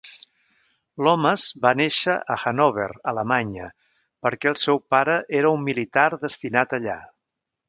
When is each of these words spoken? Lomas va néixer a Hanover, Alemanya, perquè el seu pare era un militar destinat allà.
Lomas 1.07 1.43
va 1.65 1.73
néixer 1.81 2.15
a 2.35 2.37
Hanover, 2.43 2.87
Alemanya, 3.11 3.69
perquè 4.27 4.51
el 4.53 4.59
seu 4.63 4.81
pare 4.95 5.19
era 5.43 5.53
un 5.59 5.63
militar 5.69 6.09
destinat 6.27 6.77
allà. 6.81 6.99